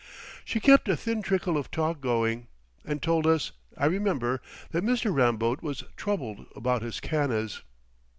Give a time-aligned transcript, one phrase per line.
[0.43, 2.47] She kept a thin trickle of talk going,
[2.83, 5.13] and told us, I remember, that Mr.
[5.13, 7.61] Ramboat was "troubled" about his cannas.